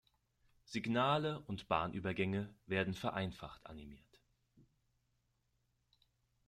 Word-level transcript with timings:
Signale 0.63 1.41
und 1.41 1.67
Bahnübergänge 1.67 2.51
werden 2.65 2.95
vereinfacht 2.95 3.67
animiert. 3.67 4.19